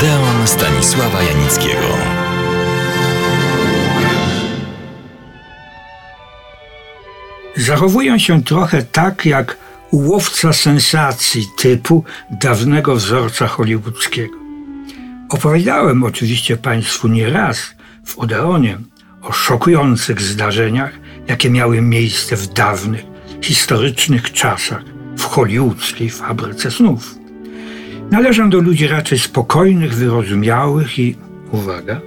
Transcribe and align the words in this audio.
Odeon 0.00 0.46
Stanisława 0.46 1.22
Janickiego. 1.22 1.88
Zachowują 7.56 8.18
się 8.18 8.44
trochę 8.44 8.82
tak 8.82 9.26
jak 9.26 9.56
łowca 9.92 10.52
sensacji 10.52 11.46
typu 11.58 12.04
dawnego 12.30 12.96
wzorca 12.96 13.46
hollywoodzkiego. 13.46 14.34
Opowiadałem 15.28 16.04
oczywiście 16.04 16.56
Państwu 16.56 17.08
nieraz 17.08 17.74
w 18.04 18.18
Odeonie 18.18 18.78
o 19.22 19.32
szokujących 19.32 20.20
zdarzeniach, 20.20 20.92
jakie 21.28 21.50
miały 21.50 21.82
miejsce 21.82 22.36
w 22.36 22.46
dawnych, 22.46 23.04
historycznych 23.42 24.32
czasach 24.32 24.82
w 25.16 25.24
hollywoodzkiej 25.24 26.10
fabryce 26.10 26.70
snów. 26.70 27.19
Należą 28.10 28.50
do 28.50 28.60
ludzi 28.60 28.88
raczej 28.88 29.18
spokojnych, 29.18 29.94
wyrozumiałych 29.94 30.98
i, 30.98 31.16
uwaga, 31.52 32.00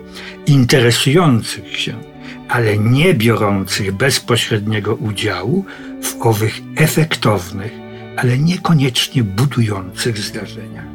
interesujących 0.48 1.80
się, 1.80 1.94
ale 2.49 2.77
nie 2.77 3.13
biorących 3.13 3.91
bezpośredniego 3.91 4.95
udziału 4.95 5.66
w 6.03 6.21
owych 6.21 6.61
efektownych, 6.75 7.71
ale 8.17 8.38
niekoniecznie 8.38 9.23
budujących 9.23 10.17
zdarzeniach. 10.17 10.85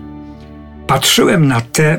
Patrzyłem 0.87 1.47
na 1.47 1.61
te 1.61 1.99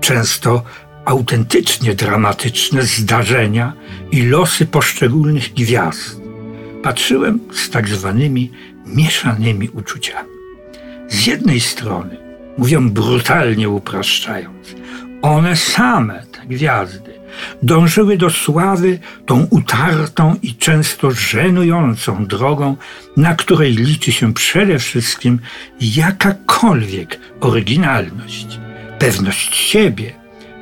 często 0.00 0.62
autentycznie 1.04 1.94
dramatyczne 1.94 2.82
zdarzenia 2.82 3.72
i 4.12 4.22
losy 4.22 4.66
poszczególnych 4.66 5.54
gwiazd. 5.54 6.20
Patrzyłem 6.82 7.40
z 7.52 7.70
tak 7.70 7.88
zwanymi 7.88 8.52
mieszanymi 8.86 9.68
uczuciami. 9.68 10.28
Z 11.08 11.26
jednej 11.26 11.60
strony, 11.60 12.27
mówią 12.58 12.90
brutalnie 12.90 13.68
upraszczając, 13.68 14.74
one 15.22 15.56
same, 15.56 16.22
te 16.32 16.46
gwiazdy, 16.46 17.12
dążyły 17.62 18.16
do 18.16 18.30
sławy 18.30 18.98
tą 19.26 19.46
utartą 19.50 20.36
i 20.42 20.54
często 20.54 21.10
żenującą 21.10 22.26
drogą, 22.26 22.76
na 23.16 23.34
której 23.34 23.72
liczy 23.72 24.12
się 24.12 24.34
przede 24.34 24.78
wszystkim 24.78 25.38
jakakolwiek 25.80 27.20
oryginalność, 27.40 28.46
pewność 28.98 29.56
siebie, 29.56 30.12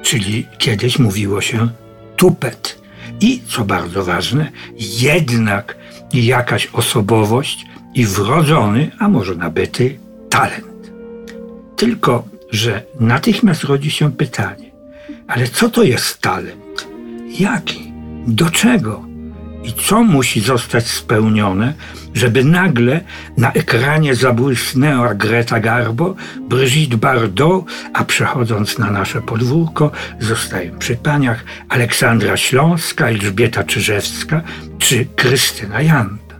czyli 0.02 0.46
kiedyś 0.58 0.98
mówiło 0.98 1.40
się 1.40 1.68
tupet. 2.16 2.82
I, 3.20 3.40
co 3.48 3.64
bardzo 3.64 4.04
ważne, 4.04 4.50
jednak 4.78 5.76
jakaś 6.12 6.66
osobowość 6.72 7.66
i 7.94 8.06
wrodzony, 8.06 8.90
a 8.98 9.08
może 9.08 9.34
nabyty 9.34 9.98
talent. 10.30 10.75
Tylko, 11.76 12.28
że 12.50 12.82
natychmiast 13.00 13.64
rodzi 13.64 13.90
się 13.90 14.12
pytanie, 14.12 14.70
ale 15.28 15.48
co 15.48 15.70
to 15.70 15.82
jest 15.82 16.20
talent? 16.20 16.88
Jaki? 17.38 17.92
Do 18.26 18.50
czego? 18.50 19.04
I 19.64 19.72
co 19.72 20.02
musi 20.02 20.40
zostać 20.40 20.86
spełnione, 20.86 21.74
żeby 22.14 22.44
nagle 22.44 23.00
na 23.36 23.52
ekranie 23.52 24.14
zabłysnęła 24.14 25.14
Greta 25.14 25.60
Garbo, 25.60 26.14
Brigitte 26.48 26.96
Bardot, 26.96 27.64
a 27.94 28.04
przechodząc 28.04 28.78
na 28.78 28.90
nasze 28.90 29.22
podwórko, 29.22 29.90
zostają 30.20 30.78
przy 30.78 30.96
paniach 30.96 31.44
Aleksandra 31.68 32.36
Śląska, 32.36 33.08
Elżbieta 33.08 33.64
Czyżewska 33.64 34.42
czy 34.78 35.06
Krystyna 35.16 35.82
Janda. 35.82 36.34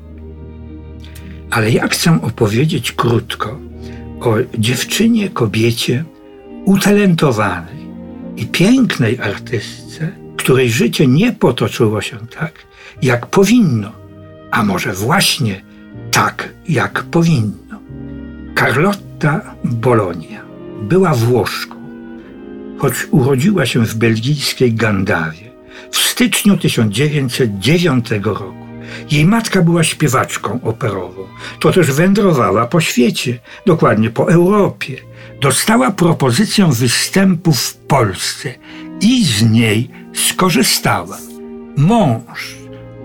Ale 1.51 1.71
ja 1.71 1.89
chcę 1.89 2.19
opowiedzieć 2.23 2.93
krótko 2.93 3.66
o 4.27 4.37
dziewczynie, 4.59 5.31
kobiecie 5.31 6.05
utalentowanej 6.65 7.87
i 8.37 8.47
pięknej 8.47 9.21
artystce, 9.21 10.13
której 10.37 10.71
życie 10.71 11.07
nie 11.07 11.33
potoczyło 11.33 12.01
się 12.01 12.17
tak, 12.39 12.53
jak 13.03 13.27
powinno, 13.27 13.93
a 14.51 14.65
może 14.65 14.93
właśnie 14.93 15.63
tak, 16.11 16.49
jak 16.69 17.03
powinno. 17.03 17.81
Carlotta 18.59 19.55
Bologna 19.65 20.41
była 20.83 21.15
Włoszką, 21.15 21.77
choć 22.79 22.95
urodziła 23.11 23.67
się 23.67 23.87
w 23.87 23.95
belgijskiej 23.95 24.75
Gandawie 24.75 25.53
w 25.91 25.97
styczniu 25.97 26.57
1909 26.57 28.11
roku. 28.23 28.66
Jej 29.11 29.27
matka 29.27 29.63
była 29.63 29.85
śpiewaczką 29.85 30.61
operową, 30.63 31.27
to 31.61 31.73
też 31.73 31.93
wędrowała 31.93 32.67
po 32.67 32.81
świecie, 32.81 33.39
dokładnie 33.67 34.11
po 34.11 34.33
Europie. 34.33 34.97
Dostała 35.41 35.91
propozycję 35.91 36.69
występu 36.73 37.53
w 37.53 37.75
Polsce 37.75 38.55
i 39.01 39.25
z 39.25 39.43
niej 39.43 39.91
skorzystała. 40.15 41.19
Mąż, 41.77 42.57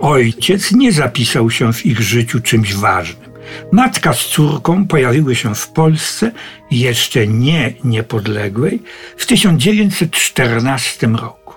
ojciec 0.01 0.71
nie 0.71 0.91
zapisał 0.91 1.51
się 1.51 1.73
w 1.73 1.85
ich 1.85 2.01
życiu 2.01 2.41
czymś 2.41 2.73
ważnym. 2.73 3.31
Matka 3.71 4.13
z 4.13 4.25
córką 4.25 4.87
pojawiły 4.87 5.35
się 5.35 5.55
w 5.55 5.67
Polsce, 5.67 6.31
jeszcze 6.71 7.27
nie 7.27 7.73
niepodległej, 7.83 8.83
w 9.17 9.25
1914 9.25 11.07
roku. 11.07 11.53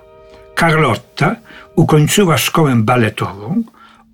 Carlotta 0.60 1.36
ukończyła 1.74 2.38
szkołę 2.38 2.76
baletową 2.76 3.62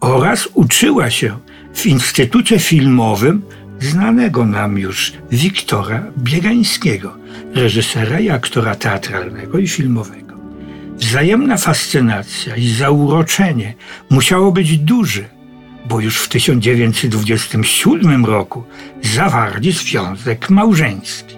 oraz 0.00 0.48
uczyła 0.54 1.10
się 1.10 1.38
w 1.74 1.86
Instytucie 1.86 2.58
Filmowym 2.58 3.42
znanego 3.80 4.46
nam 4.46 4.78
już 4.78 5.12
Wiktora 5.30 6.02
Biegańskiego, 6.18 7.16
reżysera 7.54 8.20
i 8.20 8.30
aktora 8.30 8.74
teatralnego 8.74 9.58
i 9.58 9.68
filmowego. 9.68 10.34
Wzajemna 10.96 11.56
fascynacja 11.56 12.56
i 12.56 12.68
zauroczenie 12.68 13.74
musiało 14.10 14.52
być 14.52 14.78
duże, 14.78 15.24
bo 15.88 16.00
już 16.00 16.18
w 16.18 16.28
1927 16.28 18.24
roku 18.24 18.64
zawarli 19.02 19.72
związek 19.72 20.50
małżeński. 20.50 21.36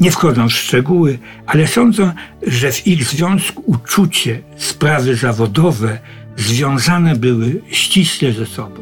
Nie 0.00 0.10
wchodzą 0.10 0.48
w 0.48 0.52
szczegóły, 0.52 1.18
ale 1.46 1.66
sądzę, 1.66 2.12
że 2.46 2.72
w 2.72 2.86
ich 2.86 3.04
związku 3.04 3.62
uczucie, 3.66 4.42
sprawy 4.56 5.16
zawodowe 5.16 5.98
związane 6.40 7.16
były 7.16 7.60
ściśle 7.70 8.32
ze 8.32 8.46
sobą. 8.46 8.80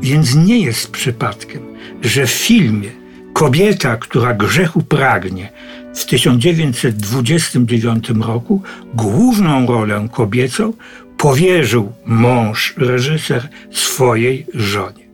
Więc 0.00 0.34
nie 0.34 0.60
jest 0.60 0.90
przypadkiem, 0.90 1.62
że 2.02 2.26
w 2.26 2.30
filmie 2.30 2.90
Kobieta, 3.34 3.96
która 3.96 4.34
grzechu 4.34 4.82
pragnie 4.82 5.52
w 5.94 6.04
1929 6.04 8.10
roku 8.20 8.62
główną 8.94 9.66
rolę 9.66 10.08
kobiecą 10.12 10.72
powierzył 11.16 11.92
mąż, 12.06 12.74
reżyser 12.76 13.48
swojej 13.70 14.46
żonie. 14.54 15.04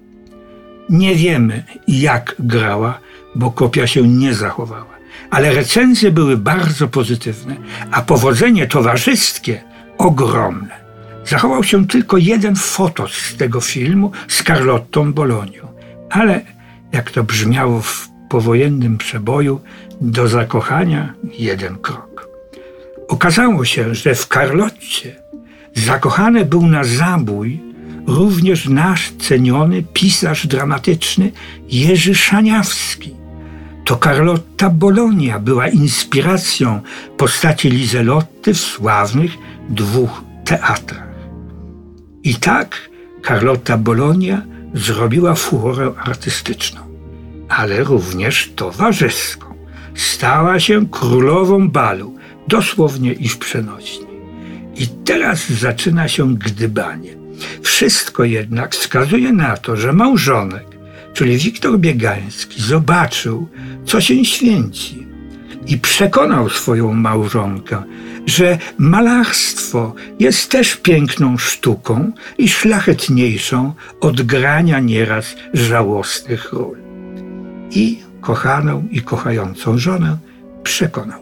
Nie 0.91 1.15
wiemy, 1.15 1.65
jak 1.88 2.37
grała, 2.38 3.00
bo 3.34 3.50
kopia 3.50 3.87
się 3.87 4.09
nie 4.09 4.34
zachowała, 4.34 4.97
ale 5.31 5.55
recenzje 5.55 6.11
były 6.11 6.37
bardzo 6.37 6.88
pozytywne, 6.88 7.56
a 7.91 8.03
powodzenie 8.03 8.67
towarzyskie 8.67 9.62
ogromne. 9.99 10.80
Zachował 11.31 11.65
się 11.65 11.87
tylko 11.87 12.17
jeden 12.17 12.57
fotos 12.57 13.13
z 13.13 13.37
tego 13.37 13.61
filmu 13.61 14.13
z 14.29 14.43
Carlottą 14.43 15.13
Bolonią, 15.13 15.69
ale 16.11 16.41
jak 16.93 17.11
to 17.11 17.25
brzmiało 17.25 17.81
w 17.81 18.09
powojennym 18.29 18.99
przeboju, 18.99 19.61
do 20.01 20.29
zakochania 20.29 21.15
jeden 21.39 21.79
krok. 21.79 22.29
Okazało 23.09 23.65
się, 23.65 23.95
że 23.95 24.15
w 24.15 24.29
Karlotcie 24.29 25.23
zakochany 25.75 26.45
był 26.45 26.67
na 26.67 26.85
zabój 26.85 27.61
również 28.07 28.69
nasz 28.69 29.12
ceniony 29.19 29.83
pisarz 29.83 30.47
dramatyczny 30.47 31.33
Jerzy 31.69 32.15
Szaniawski. 32.15 33.17
To 33.85 33.97
Carlotta 33.97 34.71
Bolonia 34.71 35.38
była 35.38 35.69
inspiracją 35.69 36.81
postaci 37.17 37.71
Lizelotty 37.71 38.55
w 38.55 38.61
sławnych 38.61 39.33
dwóch 39.69 40.23
teatrach. 40.44 41.10
I 42.25 42.34
tak 42.34 42.90
Carlotta 43.26 43.78
Bolonia 43.78 44.43
zrobiła 44.75 45.34
furorę 45.34 45.93
artystyczną, 46.05 46.81
ale 47.49 47.84
również 47.84 48.52
towarzyską. 48.56 49.55
Stała 49.94 50.61
się 50.61 50.88
królową 50.88 51.70
balu, 51.70 52.17
dosłownie 52.49 53.12
i 53.12 53.28
w 53.28 53.38
przenośni. 53.38 54.06
I 54.76 54.87
teraz 55.05 55.50
zaczyna 55.50 56.08
się 56.08 56.34
gdybanie. 56.34 57.11
Wszystko 57.62 58.25
jednak 58.25 58.75
wskazuje 58.75 59.32
na 59.32 59.56
to, 59.56 59.76
że 59.76 59.93
małżonek, 59.93 60.64
czyli 61.14 61.38
Wiktor 61.38 61.78
Biegański, 61.78 62.62
zobaczył, 62.62 63.49
co 63.84 64.00
się 64.00 64.25
święci 64.25 65.06
i 65.66 65.78
przekonał 65.78 66.49
swoją 66.49 66.93
małżonkę, 66.93 67.82
że 68.26 68.58
malarstwo 68.78 69.94
jest 70.19 70.50
też 70.50 70.76
piękną 70.76 71.38
sztuką 71.38 72.12
i 72.38 72.49
szlachetniejszą 72.49 73.75
od 74.00 74.22
grania 74.22 74.81
nieraz 74.81 75.37
żałosnych 75.55 76.52
ról. 76.52 76.76
I 77.70 77.99
kochaną 78.20 78.88
i 78.90 79.00
kochającą 79.00 79.78
żonę 79.78 80.17
przekonał. 80.62 81.20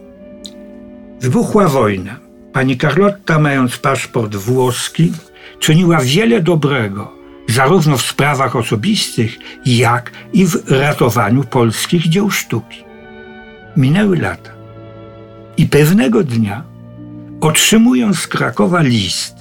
Wybuchła 1.20 1.68
wojna. 1.68 2.16
Pani 2.52 2.78
Carlotta, 2.78 3.38
mając 3.38 3.78
paszport 3.78 4.36
włoski, 4.36 5.12
czyniła 5.58 6.00
wiele 6.00 6.40
dobrego, 6.40 7.12
zarówno 7.48 7.96
w 7.96 8.02
sprawach 8.02 8.56
osobistych, 8.56 9.38
jak 9.66 10.10
i 10.32 10.46
w 10.46 10.70
ratowaniu 10.70 11.44
polskich 11.44 12.08
dzieł 12.08 12.30
sztuki. 12.30 12.84
Minęły 13.76 14.18
lata 14.18 14.50
i 15.56 15.66
pewnego 15.66 16.24
dnia 16.24 16.64
otrzymuję 17.40 18.14
z 18.14 18.26
Krakowa 18.26 18.82
list 18.82 19.36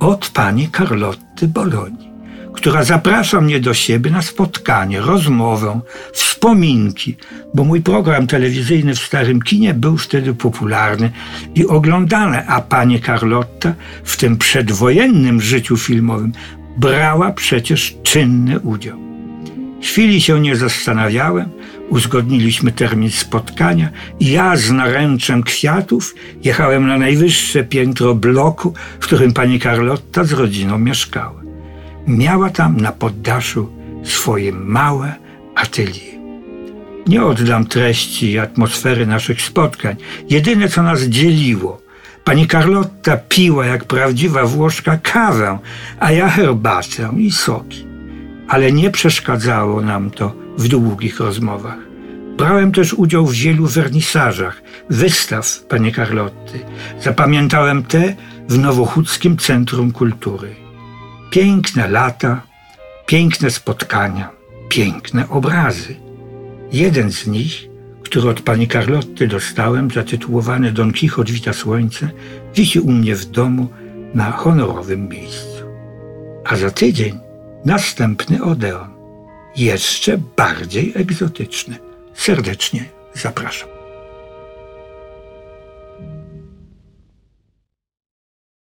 od 0.00 0.30
pani 0.30 0.68
Carlotty 0.70 1.48
Boloni, 1.48 2.10
która 2.54 2.84
zaprasza 2.84 3.40
mnie 3.40 3.60
do 3.60 3.74
siebie 3.74 4.10
na 4.10 4.22
spotkanie, 4.22 5.00
rozmowę, 5.00 5.80
wspominki, 6.12 7.16
bo 7.54 7.64
mój 7.64 7.80
program 7.80 8.26
telewizyjny 8.26 8.94
w 8.94 8.98
Starym 8.98 9.42
Kinie 9.42 9.74
był 9.74 9.96
wtedy 9.96 10.34
popularny 10.34 11.10
i 11.54 11.66
oglądany, 11.66 12.46
a 12.46 12.60
pani 12.60 13.00
Carlotta 13.00 13.74
w 14.04 14.16
tym 14.16 14.36
przedwojennym 14.36 15.40
życiu 15.40 15.76
filmowym 15.76 16.32
brała 16.76 17.32
przecież 17.32 17.94
czynny 18.02 18.60
udział. 18.60 18.98
Chwili 19.82 20.20
się 20.20 20.40
nie 20.40 20.56
zastanawiałem, 20.56 21.50
uzgodniliśmy 21.88 22.72
termin 22.72 23.10
spotkania 23.10 23.88
ja 24.20 24.56
z 24.56 24.70
naręczem 24.70 25.42
kwiatów 25.42 26.14
jechałem 26.42 26.86
na 26.86 26.98
najwyższe 26.98 27.64
piętro 27.64 28.14
bloku, 28.14 28.74
w 29.00 29.04
którym 29.04 29.32
pani 29.32 29.60
Carlotta 29.60 30.24
z 30.24 30.32
rodziną 30.32 30.78
mieszkała. 30.78 31.42
Miała 32.06 32.50
tam 32.50 32.76
na 32.76 32.92
poddaszu 32.92 33.72
swoje 34.04 34.52
małe 34.52 35.14
atelier. 35.54 36.14
Nie 37.06 37.24
oddam 37.24 37.66
treści 37.66 38.30
i 38.30 38.38
atmosfery 38.38 39.06
naszych 39.06 39.42
spotkań. 39.42 39.96
Jedyne, 40.30 40.68
co 40.68 40.82
nas 40.82 41.02
dzieliło, 41.02 41.80
pani 42.24 42.46
Carlotta 42.46 43.16
piła 43.16 43.66
jak 43.66 43.84
prawdziwa 43.84 44.44
Włoszka 44.44 44.98
kawę, 45.02 45.58
a 46.00 46.12
ja 46.12 46.28
herbatę 46.28 47.10
i 47.16 47.30
soki. 47.30 47.86
Ale 48.48 48.72
nie 48.72 48.90
przeszkadzało 48.90 49.80
nam 49.80 50.10
to 50.10 50.43
w 50.58 50.68
długich 50.68 51.20
rozmowach. 51.20 51.78
Brałem 52.36 52.72
też 52.72 52.94
udział 52.94 53.26
w 53.26 53.34
wielu 53.34 53.66
wernisażach, 53.66 54.62
wystaw 54.90 55.60
pani 55.68 55.92
Carlotty. 55.92 56.58
Zapamiętałem 57.00 57.82
te 57.82 58.16
w 58.48 58.58
Nowochódzkim 58.58 59.36
Centrum 59.36 59.92
Kultury. 59.92 60.54
Piękne 61.30 61.88
lata, 61.88 62.42
piękne 63.06 63.50
spotkania, 63.50 64.30
piękne 64.68 65.28
obrazy. 65.28 65.96
Jeden 66.72 67.12
z 67.12 67.26
nich, 67.26 67.68
który 68.02 68.28
od 68.28 68.40
pani 68.40 68.68
Carlotty 68.68 69.26
dostałem, 69.26 69.90
zatytułowany 69.90 70.72
Don 70.72 70.92
Quixote 70.92 71.32
Wita 71.32 71.52
Słońce, 71.52 72.10
wisi 72.54 72.80
u 72.80 72.90
mnie 72.92 73.16
w 73.16 73.24
domu 73.24 73.68
na 74.14 74.30
honorowym 74.30 75.08
miejscu. 75.08 75.64
A 76.44 76.56
za 76.56 76.70
tydzień 76.70 77.18
następny 77.64 78.42
Odeon, 78.42 78.93
jeszcze 79.56 80.18
bardziej 80.36 80.92
egzotyczny. 80.96 81.78
Serdecznie 82.14 82.84
zapraszam. 83.14 83.73